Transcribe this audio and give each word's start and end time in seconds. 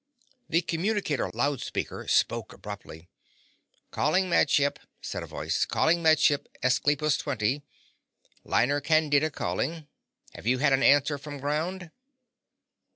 The 0.49 0.63
communicator 0.63 1.29
loudspeaker 1.31 2.07
spoke 2.07 2.53
abruptly. 2.53 3.07
"Calling 3.91 4.29
Med 4.29 4.49
Ship," 4.49 4.79
said 4.99 5.21
a 5.21 5.27
voice. 5.27 5.63
"Calling 5.63 6.01
Med 6.01 6.17
Ship 6.19 6.47
Esclipus 6.63 7.19
Twenty! 7.19 7.61
Liner 8.43 8.81
Candida 8.81 9.29
calling. 9.29 9.87
Have 10.33 10.47
you 10.47 10.57
had 10.57 10.73
an 10.73 10.81
answer 10.81 11.19
from 11.19 11.37
ground?" 11.37 11.91